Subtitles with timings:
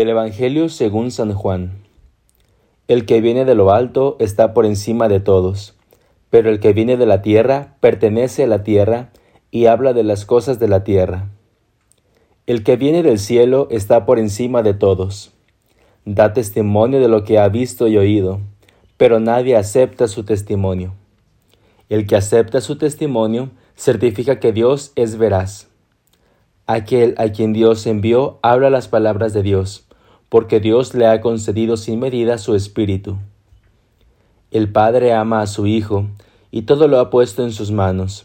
[0.00, 1.72] Del Evangelio según San Juan.
[2.88, 5.76] El que viene de lo alto está por encima de todos,
[6.30, 9.10] pero el que viene de la tierra pertenece a la tierra
[9.50, 11.28] y habla de las cosas de la tierra.
[12.46, 15.32] El que viene del cielo está por encima de todos.
[16.06, 18.40] Da testimonio de lo que ha visto y oído,
[18.96, 20.94] pero nadie acepta su testimonio.
[21.90, 25.68] El que acepta su testimonio certifica que Dios es veraz.
[26.66, 29.88] Aquel a quien Dios envió habla las palabras de Dios,
[30.30, 33.18] porque Dios le ha concedido sin medida su espíritu.
[34.50, 36.06] El Padre ama a su Hijo,
[36.50, 38.24] y todo lo ha puesto en sus manos.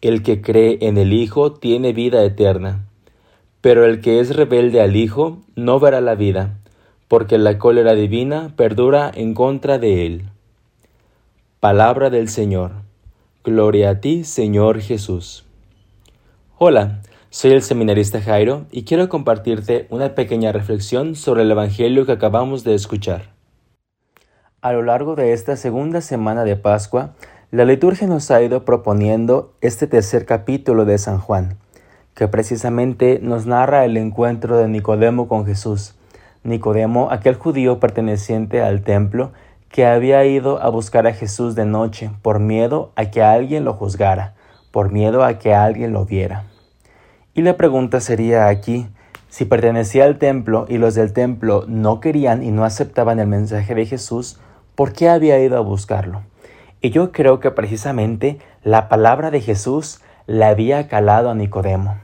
[0.00, 2.86] El que cree en el Hijo tiene vida eterna,
[3.60, 6.58] pero el que es rebelde al Hijo no verá la vida,
[7.08, 10.24] porque la cólera divina perdura en contra de él.
[11.60, 12.72] Palabra del Señor.
[13.42, 15.44] Gloria a ti, Señor Jesús.
[16.58, 17.00] Hola,
[17.34, 22.62] soy el seminarista Jairo y quiero compartirte una pequeña reflexión sobre el Evangelio que acabamos
[22.62, 23.34] de escuchar.
[24.62, 27.16] A lo largo de esta segunda semana de Pascua,
[27.50, 31.58] la liturgia nos ha ido proponiendo este tercer capítulo de San Juan,
[32.14, 35.96] que precisamente nos narra el encuentro de Nicodemo con Jesús.
[36.44, 39.32] Nicodemo, aquel judío perteneciente al templo,
[39.70, 43.72] que había ido a buscar a Jesús de noche por miedo a que alguien lo
[43.72, 44.36] juzgara,
[44.70, 46.44] por miedo a que alguien lo viera.
[47.34, 48.86] Y la pregunta sería aquí,
[49.28, 53.74] si pertenecía al templo y los del templo no querían y no aceptaban el mensaje
[53.74, 54.38] de Jesús,
[54.76, 56.22] ¿por qué había ido a buscarlo?
[56.80, 61.96] Y yo creo que precisamente la palabra de Jesús le había calado a Nicodemo.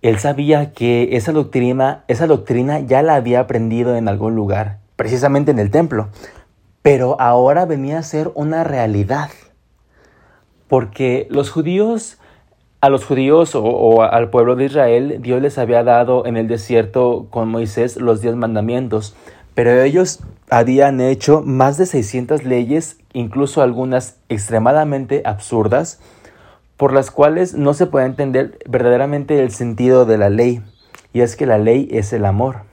[0.00, 5.50] Él sabía que esa doctrina, esa doctrina ya la había aprendido en algún lugar, precisamente
[5.50, 6.08] en el templo,
[6.80, 9.28] pero ahora venía a ser una realidad.
[10.68, 12.18] Porque los judíos
[12.84, 17.28] a los judíos o, al pueblo de Israel, Dios les había dado en el desierto
[17.30, 19.16] con Moisés los diez mandamientos,
[19.54, 25.98] pero ellos habían hecho más de 600 leyes, incluso algunas extremadamente absurdas,
[26.76, 30.60] por las cuales no se puede entender verdaderamente el sentido de la ley,
[31.14, 32.64] y es que la ley es el amor.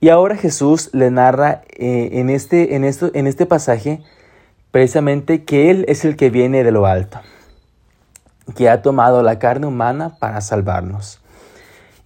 [0.00, 4.00] Y ahora Jesús le narra eh, en, este, en, esto, en este pasaje
[4.70, 7.20] precisamente que Él es el que viene de lo alto
[8.56, 11.20] que ha tomado la carne humana para salvarnos.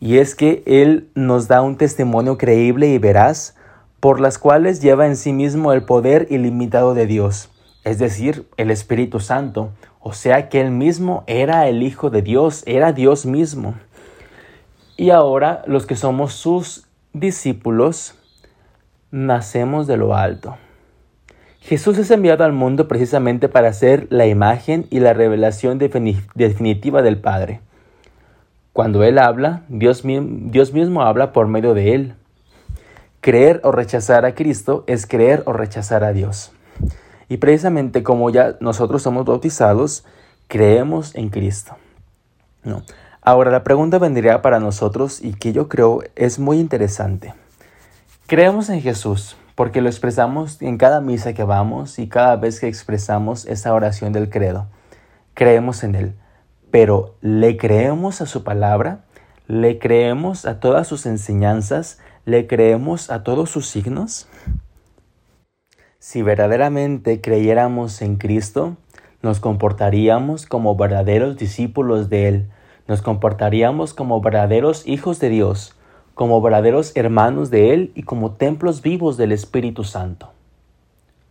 [0.01, 3.55] Y es que Él nos da un testimonio creíble y veraz
[4.01, 7.51] por las cuales lleva en sí mismo el poder ilimitado de Dios,
[7.85, 12.63] es decir, el Espíritu Santo, o sea que Él mismo era el Hijo de Dios,
[12.67, 13.75] era Dios mismo.
[14.97, 18.15] Y ahora los que somos sus discípulos,
[19.11, 20.57] nacemos de lo alto.
[21.61, 27.19] Jesús es enviado al mundo precisamente para ser la imagen y la revelación definitiva del
[27.19, 27.61] Padre.
[28.73, 32.15] Cuando Él habla, Dios, mismo habla por medio de Él.
[33.21, 36.53] Creer o rechazar a Cristo es creer o rechazar a Dios.
[37.29, 40.05] Y precisamente como ya nosotros somos bautizados,
[40.47, 41.77] creemos en Cristo.
[42.63, 42.83] No.
[43.21, 47.35] Ahora la pregunta vendría para nosotros y que yo creo es muy interesante.
[48.29, 52.69] Creemos en Jesús, porque lo expresamos en cada misa que vamos y cada vez que
[52.69, 54.69] expresamos esa oración del credo.
[55.35, 56.15] Creemos en Él,
[56.71, 59.01] pero ¿le creemos a su palabra?
[59.49, 61.99] ¿Le creemos a todas sus enseñanzas?
[62.25, 64.29] ¿Le creemos a todos sus signos?
[65.99, 68.77] Si verdaderamente creyéramos en Cristo,
[69.23, 72.51] nos comportaríamos como verdaderos discípulos de Él,
[72.87, 75.75] nos comportaríamos como verdaderos hijos de Dios,
[76.19, 80.33] como verdaderos hermanos de Él y como templos vivos del Espíritu Santo.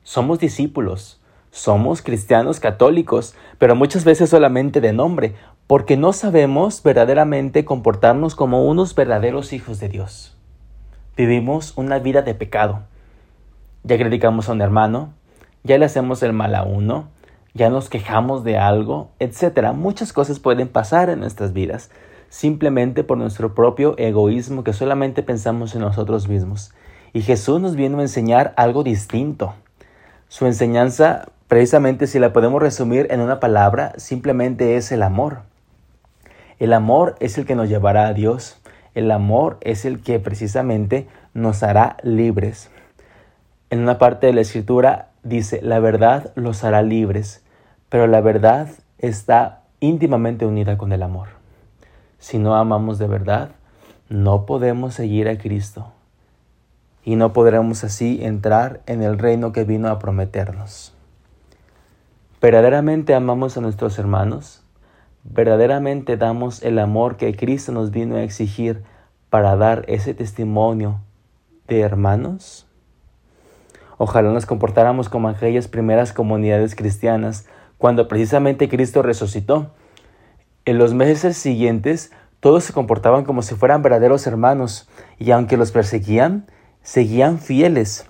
[0.04, 1.19] Somos discípulos,
[1.51, 5.36] somos cristianos católicos, pero muchas veces solamente de nombre,
[5.68, 10.38] porque no sabemos verdaderamente comportarnos como unos verdaderos hijos de Dios.
[11.18, 12.83] Vivimos una vida de pecado.
[13.83, 15.10] Ya criticamos a un hermano,
[15.66, 17.10] ya le hacemos el mal a uno,
[17.54, 19.74] ya nos quejamos de algo, etc.
[19.74, 21.90] Muchas cosas pueden pasar en nuestras vidas
[22.29, 26.74] simplemente por nuestro propio egoísmo que solamente pensamos en nosotros mismos.
[27.13, 29.53] Y Jesús nos viene a enseñar algo distinto.
[30.27, 35.39] Su enseñanza, precisamente si la podemos resumir en una palabra, simplemente es el amor.
[36.59, 38.59] El amor es el que nos llevará a Dios.
[38.94, 42.69] El amor es el que precisamente nos hará libres.
[43.69, 47.44] En una parte de la escritura dice, la verdad los hará libres,
[47.89, 51.37] pero la verdad está íntimamente unida con el amor.
[52.19, 53.52] Si no amamos de verdad,
[54.10, 55.92] no podemos seguir a Cristo
[57.04, 60.94] y no podremos así entrar en el reino que vino a prometernos.
[62.42, 64.62] ¿Verdaderamente amamos a nuestros hermanos?
[65.24, 68.84] ¿Verdaderamente damos el amor que Cristo nos vino a exigir
[69.30, 71.00] para dar ese testimonio
[71.68, 72.68] de hermanos?
[73.98, 77.48] Ojalá nos comportáramos como aquellas primeras comunidades cristianas
[77.78, 79.72] cuando precisamente Cristo resucitó.
[80.68, 82.12] En los meses siguientes
[82.42, 86.46] todos se comportaban como si fueran verdaderos hermanos y aunque los perseguían,
[86.84, 88.06] seguían fieles.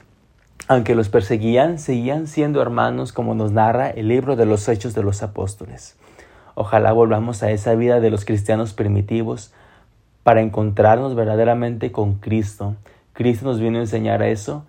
[0.67, 5.03] Aunque los perseguían, seguían siendo hermanos como nos narra el libro de los Hechos de
[5.03, 5.97] los Apóstoles.
[6.55, 9.53] Ojalá volvamos a esa vida de los cristianos primitivos
[10.23, 12.75] para encontrarnos verdaderamente con Cristo.
[13.13, 14.65] Cristo nos vino a enseñar a eso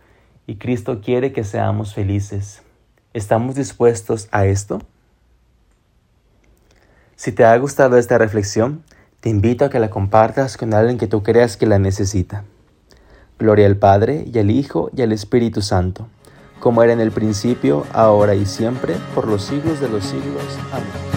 [0.47, 2.63] y Cristo quiere que seamos felices.
[3.15, 4.83] ¿Estamos dispuestos a esto?
[7.19, 8.85] Si te ha gustado esta reflexión,
[9.19, 12.45] te invito a que la compartas con alguien que tú creas que la necesita.
[13.41, 16.07] Gloria al Padre, y al Hijo, y al Espíritu Santo,
[16.61, 20.45] como era en el principio, ahora y siempre, por los siglos de los siglos.
[20.71, 21.08] Amén.